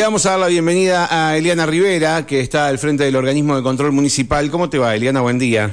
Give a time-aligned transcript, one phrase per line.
[0.00, 3.54] Le vamos a dar la bienvenida a Eliana Rivera, que está al frente del organismo
[3.54, 4.50] de control municipal.
[4.50, 5.20] ¿Cómo te va, Eliana?
[5.20, 5.72] Buen día.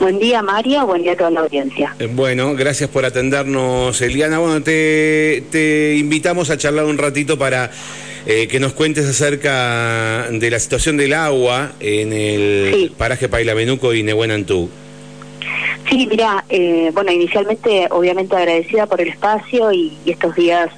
[0.00, 0.84] Buen día, Mario.
[0.88, 1.94] Buen día a toda la audiencia.
[2.00, 4.40] Eh, bueno, gracias por atendernos, Eliana.
[4.40, 7.70] Bueno, te, invitamos a charlar un ratito para
[8.26, 14.02] eh, que nos cuentes acerca de la situación del agua en el paraje Pailamenuco y
[14.02, 14.68] Nehuenantú.
[15.88, 20.70] Sí, mira, eh, bueno, inicialmente obviamente agradecida por el espacio y, estos días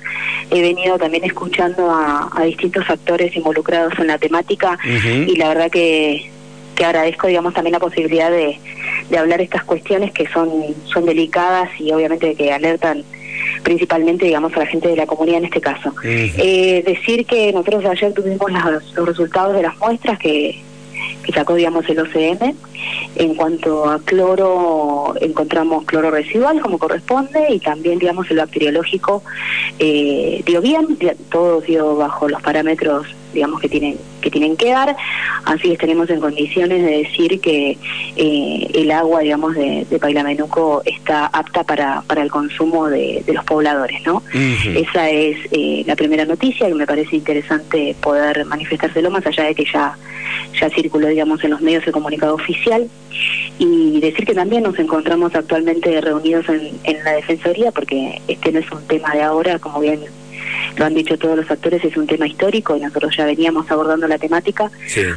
[0.50, 4.78] he venido también escuchando a, distintos actores involucrados en la temática
[5.27, 6.30] y la verdad que,
[6.74, 8.59] que agradezco, digamos, también la posibilidad de,
[9.10, 10.51] de hablar estas cuestiones que son,
[10.84, 13.04] son delicadas y obviamente que alertan
[13.62, 15.92] principalmente, digamos, a la gente de la comunidad en este caso.
[16.04, 18.51] eh, decir que nosotros ayer tuvimos
[18.95, 20.62] los resultados de las muestras que,
[21.27, 22.55] que sacó, digamos, el OCM.
[23.16, 29.23] En cuanto a cloro, encontramos cloro residual como corresponde y también, digamos, el bacteriológico
[29.79, 30.97] eh, dio bien,
[31.30, 34.96] todo dio bajo los parámetros digamos que tienen que tienen que dar.
[35.45, 37.78] Así estaremos en condiciones de decir que
[38.16, 43.45] eh, el agua digamos de, de, Pailamenuco está apta para, para el consumo de, los
[43.45, 44.23] pobladores no
[44.74, 49.54] esa es eh, la primera noticia que me parece interesante poder manifestárselo más allá de
[49.54, 49.96] que ya
[50.60, 52.88] ya circuló digamos en los medios de comunicado oficial.
[53.59, 58.59] Y decir que también nos encontramos actualmente reunidos en, en la defensoría porque este no
[58.59, 60.00] es un tema de ahora como bien
[60.77, 64.06] lo han dicho todos los actores, es un tema histórico y nosotros ya veníamos abordando
[64.09, 64.71] la temática,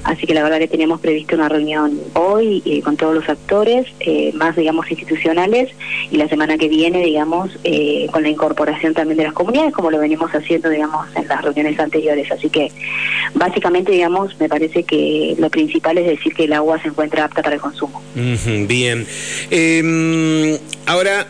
[0.04, 3.88] así que la verdad que teníamos previsto una reunión hoy eh, con todos los actores,
[4.00, 5.70] eh, más digamos institucionales,
[6.12, 9.92] y la semana que viene, digamos, eh, con la incorporación también de las comunidades, como
[9.92, 12.32] lo venimos haciendo, digamos, en las reuniones anteriores.
[12.32, 12.72] Así que
[13.34, 17.42] básicamente, digamos, me parece que lo principal es decir que el agua se encuentra apta
[17.42, 18.02] para el consumo.
[18.68, 19.06] bien.
[20.90, 21.28] Ahora,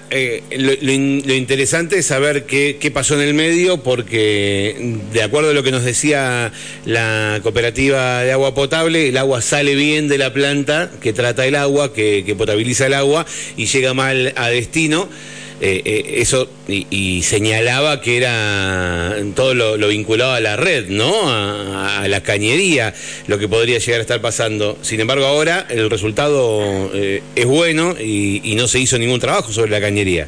[0.51, 0.93] lo,
[1.33, 5.71] interesante es saber qué, qué pasó en el medio, porque de acuerdo a lo que
[5.71, 6.53] nos decía
[6.85, 11.55] la cooperativa de agua potable, el agua sale bien de la planta que trata el
[11.55, 13.25] agua, que, potabiliza el agua
[13.57, 15.09] y llega mal a destino.
[15.61, 21.13] Eh, eh, eso y, señalaba que era todo lo, vinculado a la red, ¿no?
[21.29, 22.93] A, la cañería,
[23.27, 24.77] lo que podría llegar a estar pasando.
[24.81, 29.71] Sin embargo, ahora el resultado eh, es bueno y no se hizo ningún trabajo sobre
[29.71, 30.27] la cañería.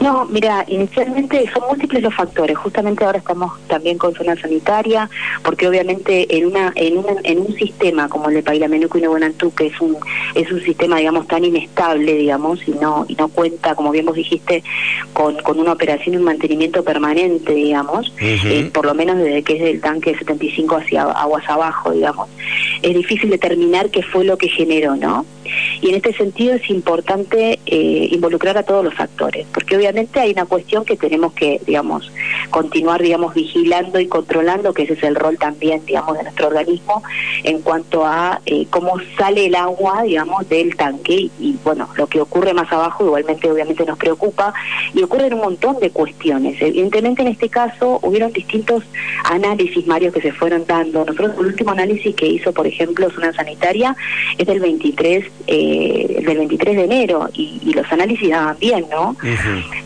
[0.00, 2.56] No, mira, inicialmente son múltiples los factores.
[2.56, 5.10] Justamente ahora estamos también con zona sanitaria,
[5.42, 9.66] porque obviamente en una en, en un sistema como el de Pailamenuco y Nuevonantú, que
[9.66, 9.96] es un
[10.34, 14.14] es un sistema, digamos, tan inestable, digamos, y no y no cuenta, como bien vos
[14.14, 14.62] dijiste,
[15.12, 19.54] con, con una operación y un mantenimiento permanente, digamos, eh, por lo menos desde que
[19.54, 22.28] es del tanque 75 hacia aguas abajo, digamos.
[22.82, 25.26] Es difícil determinar qué fue lo que generó, ¿no?
[25.80, 30.32] Y en este sentido es importante eh, involucrar a todos los actores, porque obviamente hay
[30.32, 32.10] una cuestión que tenemos que, digamos,
[32.50, 37.02] continuar, digamos, vigilando y controlando, que ese es el rol también, digamos, de nuestro organismo
[37.44, 42.20] en cuanto a eh, cómo sale el agua, digamos, del tanque y, bueno, lo que
[42.20, 44.54] ocurre más abajo igualmente obviamente nos preocupa
[44.94, 46.60] y ocurren un montón de cuestiones.
[46.60, 48.84] Evidentemente en este caso hubieron distintos
[49.24, 51.04] análisis, Mario, que se fueron dando.
[51.04, 53.96] Nosotros el último análisis que hizo, por ejemplo, Zona Sanitaria
[54.36, 59.14] es del 23 eh, del 23 de enero y, los análisis daban bien, ¿no?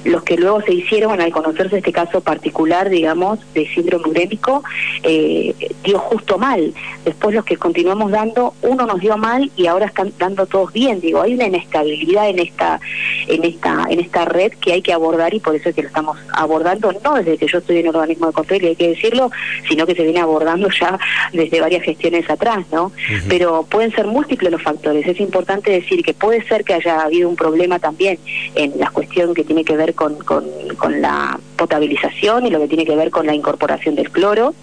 [0.05, 4.63] Los que luego se hicieron al conocerse este caso particular, digamos, de síndrome urémico,
[5.03, 5.55] eh,
[5.85, 6.73] dio justo mal.
[7.05, 11.01] Después los que continuamos dando, uno nos dio mal y ahora están dando todos bien.
[11.01, 12.81] Digo, hay una inestabilidad en esta,
[13.27, 15.89] en esta, en esta red que hay que abordar y por eso es que lo
[15.89, 18.89] estamos abordando, no desde que yo estoy en el organismo de control, y hay que
[18.89, 19.31] decirlo,
[19.69, 20.99] sino que se viene abordando ya
[21.33, 22.93] desde varias gestiones atrás, ¿no?
[23.29, 25.07] Pero pueden ser múltiples los factores.
[25.07, 28.19] Es importante decir que puede ser que haya habido un problema también
[28.55, 30.45] en la cuestión que tiene que ver con, con,
[30.79, 34.55] con la potabilización y lo que tiene que ver con la incorporación del cloro.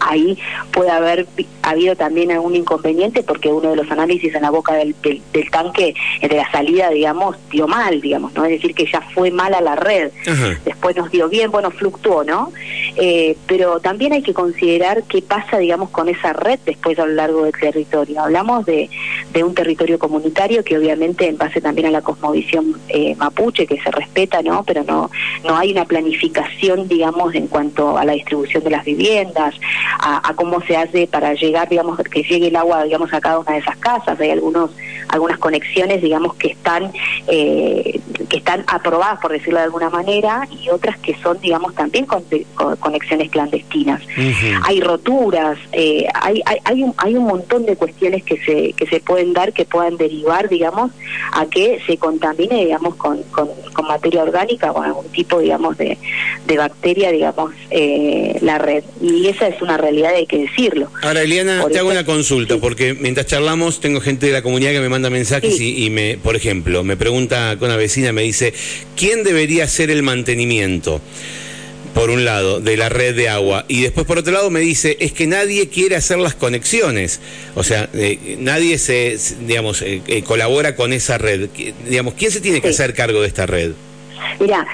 [0.00, 0.38] Ahí
[0.72, 1.26] puede haber
[1.62, 5.94] habido también algún inconveniente porque uno de los análisis en la boca del, del, tanque
[6.20, 8.44] eh, de la salida, digamos, dio mal, digamos, ¿no?
[8.44, 10.10] Es decir, que ya fue mala la red.
[10.64, 12.52] Después nos dio bien, bueno, fluctuó, ¿no?
[12.96, 17.14] Eh, pero también hay que considerar qué pasa, digamos, con esa red después a lo
[17.14, 18.20] largo del territorio.
[18.20, 18.90] Hablamos de,
[19.32, 23.80] de un territorio comunitario que obviamente en base también a la cosmovisión eh, mapuche, que
[23.80, 24.64] se respeta, ¿no?
[24.64, 25.10] Pero no,
[25.44, 29.54] no hay una planificación, digamos, en cuanto a la distribución de las viviendas,
[29.98, 33.52] a, cómo se hace para llegar, digamos, que llegue el agua, digamos, a cada una
[33.52, 34.18] de esas casas.
[34.20, 34.70] Hay algunos,
[35.08, 36.90] algunas conexiones, digamos, que están,
[37.28, 42.06] eh, que están aprobadas, por decirlo de alguna manera, y otras que son, digamos, también
[42.80, 44.02] conexiones clandestinas.
[44.64, 48.86] Hay roturas, eh, hay, hay, hay, un, hay un montón de cuestiones que se, que
[48.86, 50.90] se pueden dar, que puedan derivar, digamos,
[51.32, 53.48] a que se contamine, digamos, con, con,
[53.82, 55.98] materia orgánica o algún tipo, digamos, de,
[56.46, 58.84] de bacteria, digamos, eh, la red.
[59.00, 60.88] Y esa es una realidad, hay que decirlo.
[61.02, 61.24] Ahora,
[61.70, 65.10] Te hago una consulta, porque mientras charlamos tengo gente de la comunidad que me manda
[65.10, 68.52] mensajes y, y, me, por ejemplo, me pregunta con una vecina, me dice,
[68.96, 71.00] ¿quién debería hacer el mantenimiento?
[71.94, 74.96] por un lado, de la red de agua, y después por otro lado me dice,
[75.00, 77.20] es que nadie quiere hacer las conexiones,
[77.54, 81.48] o sea, eh, nadie se, digamos, eh, eh, colabora con esa red.
[81.88, 83.72] Digamos, ¿quién se tiene que hacer cargo de esta red?
[84.40, 84.66] Mira,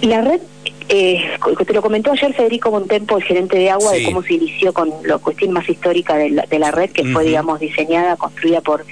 [0.00, 0.40] la red
[0.88, 4.72] eh, te lo comentó ayer Federico Montempo, el gerente de agua, de cómo se inició
[4.72, 8.84] con la cuestión más histórica de la, red, que fue, digamos, diseñada, construida por,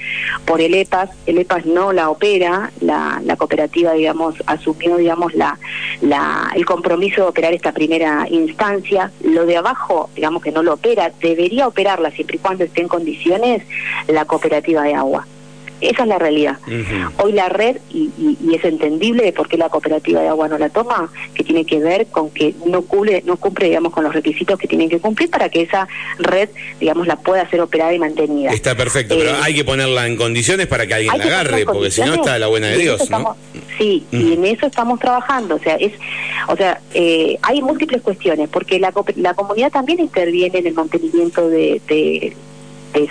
[0.45, 1.09] por el EPAS.
[1.25, 5.57] El EPAS no la opera, la, la cooperativa, digamos, asumió, digamos, la,
[6.01, 9.11] la, el compromiso de operar esta primera instancia.
[9.23, 12.87] Lo de abajo, digamos, que no lo opera, debería operarla siempre y cuando esté en
[12.87, 13.63] condiciones
[14.07, 15.25] la cooperativa de agua.
[15.89, 16.57] Esa es la realidad.
[17.17, 18.11] Hoy la red, y,
[18.53, 21.79] es entendible de por qué la cooperativa de agua no la toma, que tiene que
[21.79, 25.29] ver con que no cumple, no cumple digamos, con los requisitos que tienen que cumplir
[25.29, 25.87] para que esa
[26.19, 26.49] red,
[26.79, 28.51] digamos, la pueda ser operada y mantenida.
[28.51, 31.91] Está perfecto, pero eh, hay que ponerla en condiciones para que alguien la agarre, porque
[31.91, 33.35] si no está la buena de Dios, ¿no?
[33.77, 35.91] Sí, y en eso estamos trabajando, o sea, es,
[36.47, 41.49] o sea, eh, hay múltiples cuestiones, porque la, la comunidad también interviene en el mantenimiento
[41.49, 41.81] de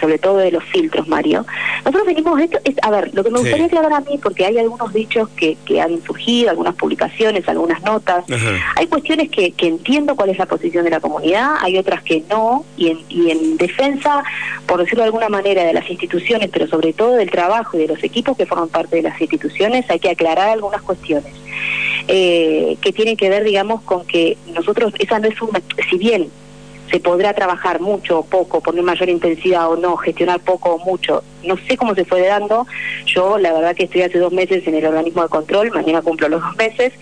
[0.01, 1.47] sobre todo de los filtros, Mario.
[1.85, 4.59] Nosotros venimos, esto es, a ver, lo que me gustaría aclarar a mí, porque hay
[4.59, 8.25] algunos dichos que, que han surgido, algunas publicaciones, algunas notas,
[8.77, 12.23] hay cuestiones que, que entiendo cuál es la posición de la comunidad, hay otras que
[12.29, 14.25] no, y en, y en defensa,
[14.67, 17.89] por decirlo de alguna manera, de las instituciones, pero sobre todo del trabajo y de
[17.89, 21.33] los equipos que forman parte de las instituciones, hay que aclarar algunas cuestiones.
[22.07, 26.29] Eh, que tienen que ver, digamos, con que nosotros, esa no es una, si bien
[26.91, 31.23] se podrá trabajar mucho o poco, poner mayor intensidad o no, gestionar poco o mucho.
[31.47, 32.67] No sé cómo se fue dando.
[33.07, 36.29] Yo, la verdad que estoy hace dos meses en el organismo de control, mañana cumplo
[36.29, 36.93] los dos meses.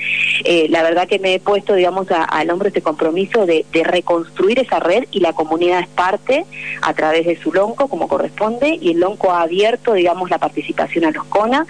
[0.45, 4.79] Eh, la verdad que me he puesto, digamos, al hombro este compromiso de, reconstruir esa
[4.79, 6.45] red y la comunidad es parte
[6.83, 11.05] a través de su LONCO, como corresponde, y el LONCO ha abierto, digamos, la participación
[11.05, 11.67] a los CONA,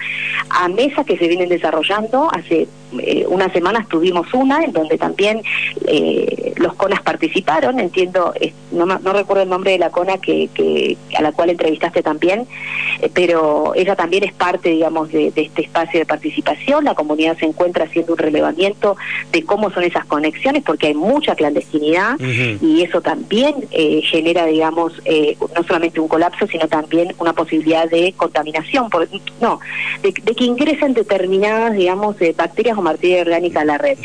[0.49, 2.29] a mesas que se vienen desarrollando.
[2.31, 2.67] Hace
[2.99, 5.41] eh, unas semanas tuvimos una en donde también
[5.87, 8.33] eh, los CONAS participaron, entiendo
[8.71, 12.47] no, no recuerdo el nombre de la CONA que, que a la cual entrevistaste también,
[13.13, 16.83] pero ella también es parte, digamos, de, este espacio de participación.
[16.85, 18.95] La comunidad se encuentra haciendo un relevamiento
[19.31, 24.93] de cómo son esas conexiones, porque hay mucha clandestinidad y eso también eh, genera, digamos,
[25.05, 29.07] eh, no solamente un colapso, sino también una posibilidad de contaminación, por,
[29.41, 29.59] no,
[30.01, 33.97] de, que ingresen determinadas, digamos, bacterias o materia orgánica a la red.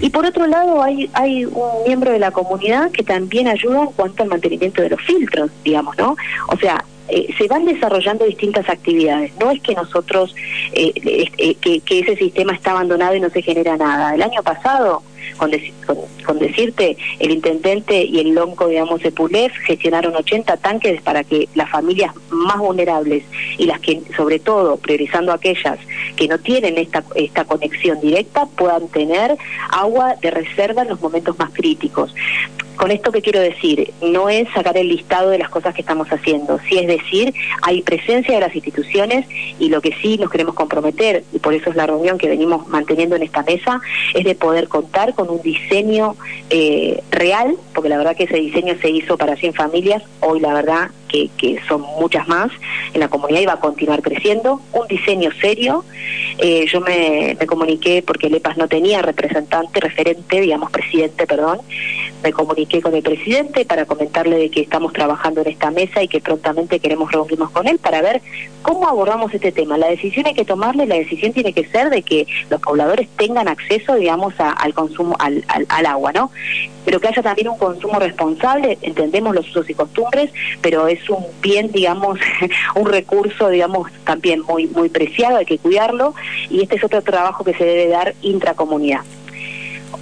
[0.00, 3.86] Y por otro lado, hay, hay un miembro de la comunidad que también ayuda en
[3.88, 6.16] cuanto al mantenimiento de los filtros, digamos, ¿no?
[6.48, 9.32] O sea, eh, se van desarrollando distintas actividades.
[9.38, 10.34] No es que nosotros,
[10.72, 10.92] eh,
[11.36, 14.14] eh, que, que, ese sistema está abandonado y no se genera nada.
[14.14, 15.02] El año pasado
[15.36, 21.48] con, decirte, el intendente y el lonco, digamos, de PULEF gestionaron 80 tanques para que
[21.54, 23.24] las familias más vulnerables
[23.58, 25.78] y las que, sobre todo, priorizando aquellas
[26.16, 29.36] que no tienen esta, esta conexión directa, puedan tener
[29.70, 32.14] agua de reserva en los momentos más críticos.
[32.76, 36.08] Con esto que quiero decir, no es sacar el listado de las cosas que estamos
[36.08, 39.26] haciendo, sí es decir, hay presencia de las instituciones
[39.58, 42.66] y lo que sí nos queremos comprometer, y por eso es la reunión que venimos
[42.68, 43.80] manteniendo en esta mesa,
[44.14, 46.16] es de poder contar con un diseño
[46.50, 50.54] eh, real, porque la verdad que ese diseño se hizo para 100 familias, hoy la
[50.54, 52.50] verdad que, que son muchas más
[52.94, 55.84] en la comunidad y va a continuar creciendo, un diseño serio.
[56.38, 61.58] Eh, yo me, me comuniqué porque el EPAS no tenía representante, referente, digamos presidente, perdón,
[62.22, 66.08] me comuniqué con el presidente para comentarle de que estamos trabajando en esta mesa y
[66.08, 68.22] que prontamente queremos reunirnos con él para ver
[68.62, 69.76] cómo abordamos este tema.
[69.76, 73.48] La decisión hay que tomarle, la decisión tiene que ser de que los pobladores tengan
[73.48, 75.44] acceso, digamos, al consumo, al,
[75.86, 76.30] agua, ¿no?
[76.84, 81.24] Pero que haya también un consumo responsable, entendemos los usos y costumbres, pero es un
[81.40, 82.18] bien, digamos,
[82.74, 86.14] un recurso, digamos, también muy, muy preciado, hay que cuidarlo,
[86.50, 89.00] y este es otro trabajo que se debe dar intracomunidad.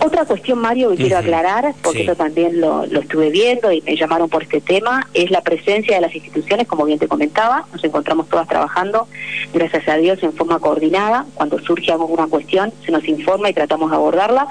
[0.02, 4.30] Otra cuestión, Mario, que quiero aclarar, porque eso también lo, estuve viendo y me llamaron
[4.30, 8.26] por este tema, es la presencia de las instituciones, como bien te comentaba, nos encontramos
[8.26, 9.06] todas trabajando,
[9.52, 13.90] gracias a Dios, en forma coordinada, cuando surge alguna cuestión se nos informa y tratamos
[13.90, 14.48] de abordarla,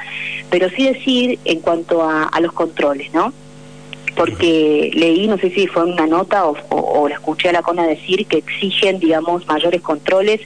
[0.52, 3.34] pero sí decir en cuanto a, los controles, ¿no?
[4.16, 7.88] porque leí, no sé si fue una nota o, o, la escuché a la CONA
[7.88, 10.42] decir que exigen, digamos, mayores controles.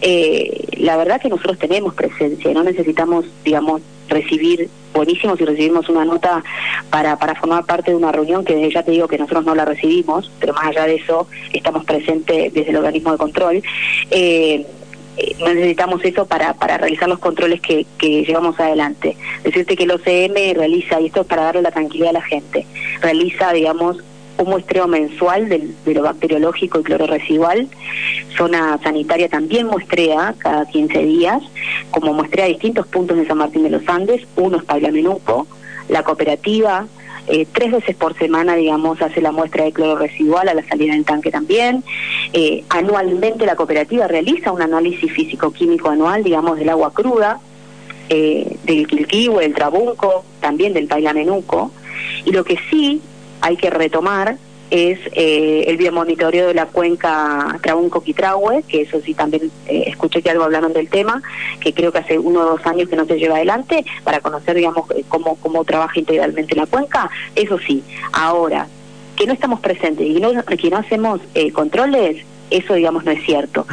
[0.00, 3.82] Eh, la verdad que nosotros tenemos presencia, no necesitamos, digamos,
[4.12, 6.42] recibir buenísimo si recibimos una nota
[6.90, 9.64] para, para formar parte de una reunión que ya te digo que nosotros no la
[9.64, 13.62] recibimos, pero más allá de eso estamos presentes desde el organismo de control.
[14.10, 14.66] Eh,
[15.16, 19.16] eh, necesitamos eso para, para realizar los controles que, que llevamos adelante.
[19.44, 22.66] Decirte que el OCM realiza, y esto es para darle la tranquilidad a la gente,
[23.00, 23.98] realiza, digamos,
[24.42, 27.68] un muestreo mensual del, de lo bacteriológico y cloro residual.
[28.36, 31.42] Zona sanitaria también muestrea cada 15 días,
[31.90, 35.46] como muestrea distintos puntos de San Martín de los Andes, uno es Paglamenuco,
[35.88, 36.86] la cooperativa,
[37.28, 40.94] eh, tres veces por semana, digamos, hace la muestra de cloro residual a la salida
[40.94, 41.84] del tanque también.
[42.32, 47.38] Eh, anualmente la cooperativa realiza un análisis físico-químico anual, digamos, del agua cruda,
[48.08, 51.70] eh, del Quilquihue, del Trabunco, también del Pailamenuco.
[52.24, 53.00] Y lo que sí
[53.42, 54.38] hay que retomar
[54.70, 60.30] es eh, el biomonitoreo de la cuenca Trabunco-Quitrahue, que eso sí también eh, escuché que
[60.30, 61.22] algo hablaron del tema,
[61.60, 64.56] que creo que hace uno o dos años que no se lleva adelante, para conocer,
[64.56, 67.84] digamos, eh, cómo, cómo trabaja integralmente la cuenca, eso sí.
[68.14, 68.66] Ahora,
[69.14, 73.22] que no estamos presentes y no, que no hacemos eh, controles, eso digamos no es
[73.24, 73.66] cierto.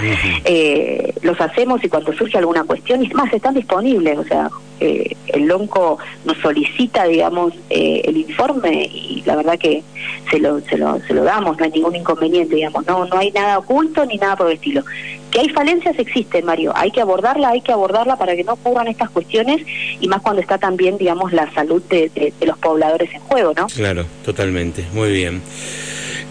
[0.43, 4.49] eh, los hacemos y cuando surge alguna cuestión, y más, están disponibles, o sea,
[4.79, 9.83] eh, el LONCO nos solicita, digamos, eh, el informe y la verdad que
[10.29, 13.31] se lo, se, lo, se lo damos, no hay ningún inconveniente, digamos, no, no hay
[13.31, 14.83] nada oculto ni nada por el estilo.
[15.31, 18.87] Que hay falencias existen, Mario, hay que abordarla, hay que abordarla para que no ocurran
[18.87, 19.61] estas cuestiones
[19.99, 23.53] y más cuando está también, digamos, la salud de, de, de los pobladores en juego,
[23.55, 23.67] ¿no?
[23.67, 25.41] Claro, totalmente, muy bien.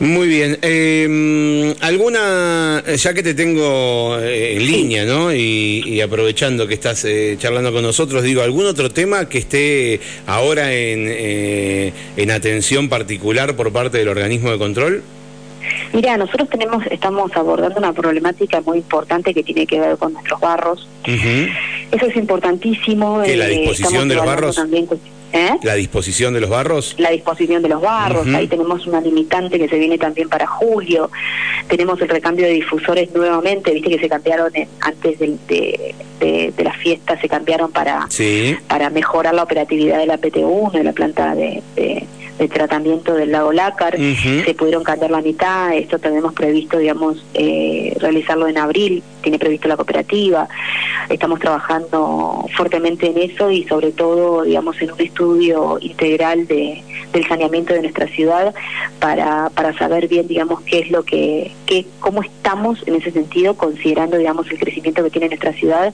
[0.00, 0.58] Muy bien.
[0.62, 5.34] Eh, ¿Alguna, ya que te tengo eh, en línea, ¿no?
[5.34, 10.00] Y, y aprovechando que estás eh, charlando con nosotros, digo, ¿algún otro tema que esté
[10.26, 15.02] ahora en, eh, en atención particular por parte del organismo de control?
[15.92, 20.40] Mira, nosotros tenemos, estamos abordando una problemática muy importante que tiene que ver con nuestros
[20.40, 20.86] barros.
[21.06, 21.48] Uh -huh.
[21.90, 23.22] Eso es importantísimo.
[23.22, 24.56] ¿Que la disposición de los barros?
[24.56, 24.86] También,
[25.32, 25.50] ¿Eh?
[25.62, 26.94] ¿La disposición de los barros?
[26.98, 28.36] La disposición de los barros, uh -huh.
[28.36, 31.10] ahí tenemos una limitante que se viene también para julio,
[31.68, 36.52] tenemos el recambio de difusores nuevamente, viste que se cambiaron en, antes de, de, de,
[36.56, 38.56] de, las fiestas, se cambiaron para, sí.
[38.68, 41.62] para mejorar la operatividad de la PT1, de la planta de,
[42.38, 44.44] de tratamiento del lago Lácar, uh -huh.
[44.44, 49.68] se pudieron cambiar la mitad, esto tenemos previsto, digamos, eh, realizarlo en abril, tiene previsto
[49.68, 50.48] la cooperativa,
[51.08, 57.26] estamos trabajando fuertemente en eso y sobre todo, digamos, en un estudio integral de, del
[57.26, 58.54] saneamiento de nuestra ciudad
[59.00, 63.54] para, para saber bien, digamos, qué es lo que, qué, cómo estamos en ese sentido,
[63.54, 65.92] considerando, digamos, el crecimiento que tiene nuestra ciudad,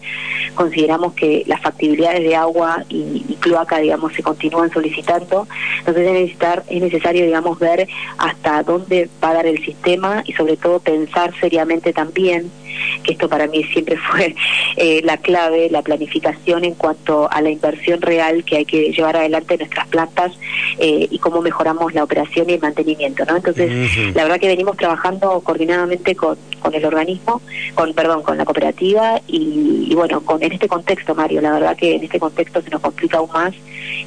[0.54, 5.46] consideramos que las factibilidades de agua y, y cloaca, digamos, se continúan solicitando,
[5.78, 7.88] entonces es es necesario, digamos, ver
[8.18, 12.50] hasta dónde va a dar el sistema y sobre todo pensar seriamente también,
[13.02, 14.34] que esto para mí siempre fue
[14.76, 19.16] eh, la clave, la planificación en cuanto a la inversión real que hay que llevar
[19.16, 20.32] adelante en nuestras plantas
[20.78, 23.36] eh, y cómo mejoramos la operación y el mantenimiento, ¿no?
[23.36, 24.14] Entonces, uh -huh.
[24.14, 27.40] la verdad que venimos trabajando coordinadamente con, con el organismo,
[27.74, 31.76] con, perdón, con la cooperativa y, y bueno, con en este contexto, Mario, la verdad
[31.76, 33.54] que en este contexto se nos complica aún más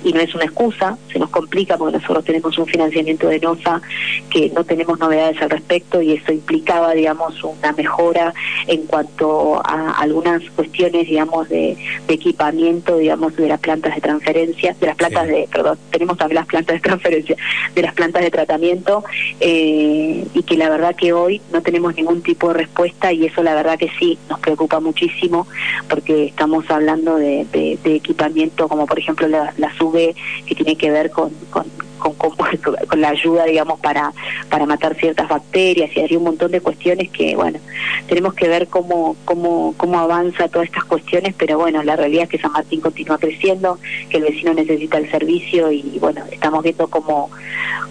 [0.03, 3.81] y no es una excusa, se nos complica porque nosotros tenemos un financiamiento de NOSA
[4.29, 8.33] que no tenemos novedades al respecto y eso implicaba, digamos, una mejora
[8.67, 14.75] en cuanto a algunas cuestiones, digamos, de, de equipamiento, digamos, de las plantas de transferencia,
[14.79, 15.31] de las plantas sí.
[15.31, 17.35] de, perdón, tenemos también las plantas de transferencia,
[17.73, 19.03] de las plantas de tratamiento
[19.39, 23.43] eh, y que la verdad que hoy no tenemos ningún tipo de respuesta y eso
[23.43, 25.47] la verdad que sí nos preocupa muchísimo
[25.89, 30.15] porque estamos hablando de, de, de equipamiento como por ejemplo la, la SUBE
[30.45, 31.65] que tiene que ver con, con
[31.97, 32.31] con, con,
[32.87, 34.13] con, la ayuda, digamos, para,
[34.49, 37.59] para matar ciertas bacterias y hay un montón de cuestiones que, bueno,
[38.07, 42.29] tenemos que ver cómo, cómo, cómo avanza todas estas cuestiones, pero bueno, la realidad es
[42.29, 46.87] que San Martín continúa creciendo, que el vecino necesita el servicio y, bueno, estamos viendo
[46.87, 47.29] cómo,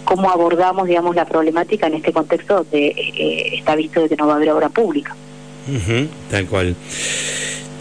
[0.05, 4.27] cómo abordamos, digamos, la problemática en este contexto donde eh, está visto de que no
[4.27, 5.15] va a haber obra pública.
[5.69, 6.77] Uh -huh, tal cual.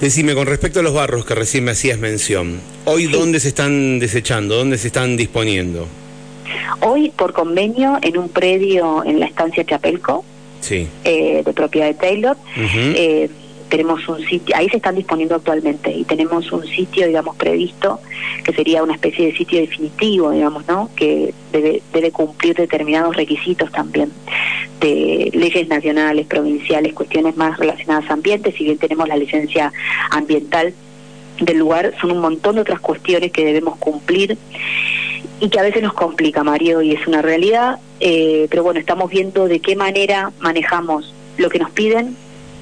[0.02, 3.12] Decime, con respecto a los barros que recién me hacías mención, ¿hoy sí.
[3.12, 4.56] dónde se están desechando?
[4.56, 5.88] ¿Dónde se están disponiendo?
[6.82, 10.24] Hoy, por convenio, en un predio en la estancia Chapelco,
[10.62, 10.88] sí.
[11.04, 12.94] eh, de propiedad de Taylor, uh -huh.
[12.96, 13.30] eh,
[13.70, 18.00] tenemos un sitio, ahí se están disponiendo actualmente, y tenemos un sitio, digamos, previsto,
[18.44, 20.90] que sería una especie de sitio definitivo, digamos, ¿no?
[20.96, 24.12] Que debe, debe cumplir determinados requisitos también
[24.80, 29.72] de leyes nacionales, provinciales, cuestiones más relacionadas a ambiente, si bien tenemos la licencia
[30.12, 30.74] ambiental
[31.40, 34.38] del lugar, son un montón de otras cuestiones que debemos cumplir
[35.40, 39.10] y que a veces nos complica, Mario, y es una realidad, eh, pero bueno, estamos
[39.10, 42.16] viendo de qué manera manejamos lo que nos piden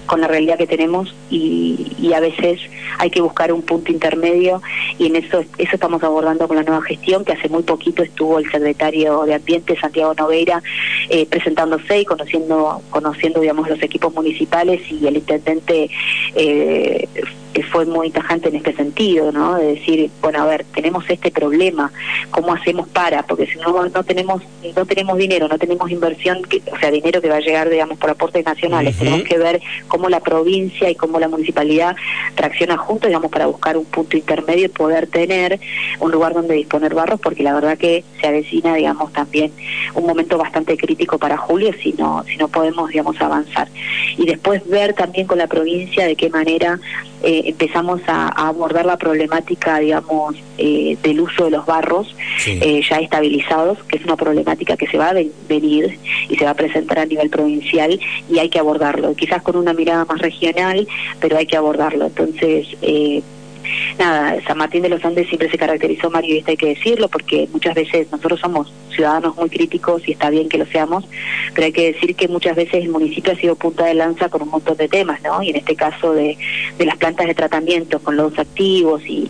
[0.06, 2.60] con la realidad que tenemos y, y, a veces
[3.00, 4.62] hay que buscar un punto intermedio
[4.98, 8.38] y en eso eso estamos abordando con la nueva gestión que hace muy poquito estuvo
[8.38, 10.62] el secretario de Ambiente Santiago Noveira
[11.10, 15.90] eh, presentándose y conociendo conociendo digamos los equipos municipales y el intendente
[16.36, 17.08] eh,
[17.62, 19.56] fue muy tajante en este sentido, ¿no?
[19.56, 21.92] De decir, bueno, a ver, tenemos este problema,
[22.32, 23.24] ¿cómo hacemos para?
[23.24, 24.42] Porque si no no tenemos
[24.76, 26.40] no tenemos dinero, no tenemos inversión,
[26.72, 28.98] o sea, dinero que va a llegar, digamos, por aportes nacionales.
[28.98, 31.96] Tenemos que ver cómo la provincia y cómo la municipalidad
[32.36, 35.60] tracciona juntos, digamos, para buscar un punto intermedio y poder tener
[36.00, 39.52] un lugar donde disponer barros, porque la verdad que se avecina, digamos, también
[39.94, 43.68] un momento bastante crítico para julio si no si no podemos, digamos, avanzar.
[44.18, 46.80] Y después ver también con la provincia de qué manera
[47.24, 52.14] eh, empezamos a, abordar la problemática, digamos, eh, del uso de los barros
[52.46, 55.14] eh, ya estabilizados, que es una problemática que se va a
[55.48, 57.98] venir y se va a presentar a nivel provincial
[58.30, 60.86] y hay que abordarlo, quizás con una mirada más regional,
[61.22, 62.08] pero hay que abordarlo.
[62.08, 62.68] Entonces,
[63.98, 67.08] nada, San Martín de los Andes siempre se caracterizó, Mario, y esto hay que decirlo,
[67.08, 71.06] porque muchas veces nosotros somos ciudadanos muy críticos y está bien que lo seamos,
[71.54, 74.42] pero hay que decir que muchas veces el municipio ha sido punta de lanza con
[74.42, 75.42] un montón de temas, ¿no?
[75.44, 76.38] Y en este caso de,
[76.80, 79.30] las plantas de tratamiento con los activos y,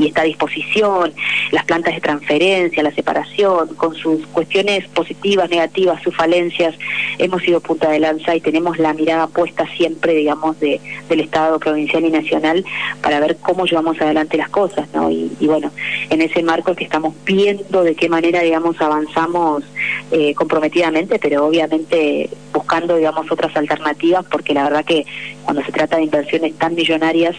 [0.00, 1.12] esta disposición,
[1.50, 6.74] las plantas de transferencia, la separación, con sus cuestiones positivas, negativas, sus falencias,
[7.18, 11.58] hemos sido punta de lanza y tenemos la mirada puesta siempre, digamos, de, del Estado
[11.58, 12.64] provincial y nacional
[13.02, 15.10] para ver cómo llevamos adelante las cosas, ¿no?
[15.10, 15.70] Y, bueno,
[16.10, 19.64] en ese marco es que estamos viendo de qué manera, digamos, avanzamos
[20.10, 25.06] eh, comprometidamente, pero obviamente buscando, digamos, otras alternativas, porque la verdad que
[25.44, 27.36] cuando se trata de inversiones tan millonarias,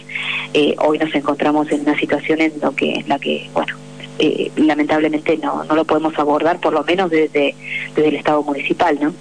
[0.54, 3.76] eh, hoy nos encontramos en una situación en, lo que, en la que, bueno,
[4.22, 7.56] eh, lamentablemente no, no lo podemos abordar, por lo menos desde,
[7.96, 9.14] desde el Estado municipal, ¿no?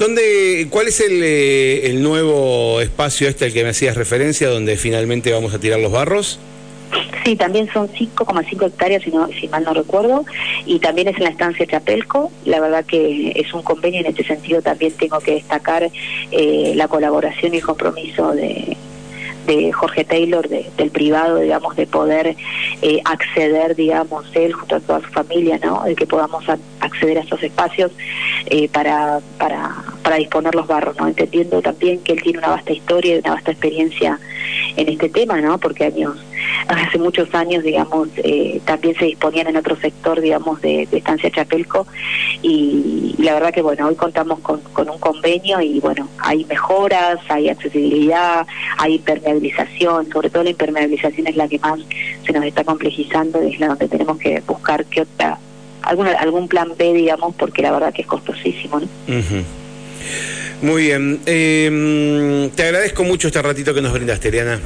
[0.00, 4.76] ¿Dónde, ¿Cuál es el, eh, el nuevo espacio este al que me hacías referencia, donde
[4.76, 6.40] finalmente vamos a tirar los barros?
[7.24, 10.24] Sí, también son 5,5 hectáreas, si, no, si mal no recuerdo,
[10.66, 12.30] y también es en la estancia Chapelco.
[12.44, 15.90] La verdad que es un convenio, en este sentido también tengo que destacar
[16.30, 18.76] eh, la colaboración y el compromiso de,
[19.46, 22.36] de Jorge Taylor, del privado, digamos, de poder
[22.82, 25.82] eh, acceder, digamos, él junto a toda su familia, ¿no?
[25.84, 26.44] De que podamos
[26.80, 27.92] acceder a estos espacios
[28.46, 29.70] eh, para, para,
[30.02, 31.06] para disponer los barros, ¿no?
[31.06, 34.18] Entendiendo también que él tiene una vasta historia y una vasta experiencia
[34.76, 35.58] en este tema, ¿no?
[35.58, 36.16] Porque años
[36.68, 41.86] hace muchos años, digamos, eh, también se disponían en otro sector, digamos, de, Estancia Chapelco
[42.42, 47.48] y, la verdad que, bueno, hoy contamos con, un convenio y, bueno, hay mejoras, hay
[47.48, 48.46] accesibilidad,
[48.78, 51.80] hay impermeabilización, sobre todo la impermeabilización es la que más
[52.24, 55.38] se nos está complejizando y es la donde tenemos que buscar qué otra,
[55.82, 58.88] alguna, algún plan B, digamos, porque la verdad que es costosísimo, ¿no?
[60.62, 61.20] Muy bien.
[61.26, 64.60] Eh, te agradezco mucho este ratito que nos brindaste, Eliana.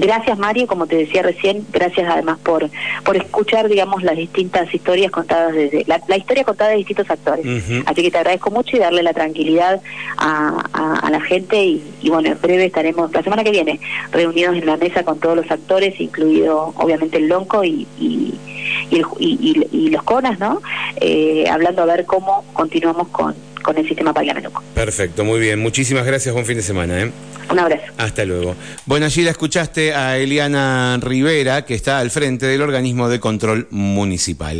[0.00, 2.70] Gracias Mario, como te decía recién, gracias además por
[3.04, 7.44] por escuchar, digamos, las distintas historias contadas desde la, historia contada de distintos actores.
[7.86, 9.80] Así que te agradezco mucho y darle la tranquilidad
[10.16, 13.80] a, a, la gente y, bueno, en breve estaremos la semana que viene
[14.12, 18.34] reunidos en la mesa con todos los actores, incluido obviamente el Lonco y, y,
[18.90, 20.60] y, los CONAS, ¿no?
[21.00, 23.34] Eh, hablando a ver cómo continuamos con,
[23.68, 24.50] con el sistema parlamentario.
[24.72, 25.60] Perfecto, muy bien.
[25.60, 27.02] Muchísimas gracias, buen fin de semana.
[27.02, 27.12] ¿eh?
[27.50, 27.82] Un abrazo.
[27.98, 28.56] Hasta luego.
[28.86, 33.68] Bueno, allí la escuchaste a Eliana Rivera, que está al frente del organismo de control
[33.70, 34.56] municipal.